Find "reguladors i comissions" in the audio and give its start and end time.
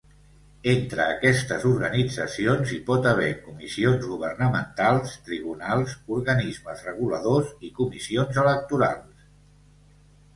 6.87-8.41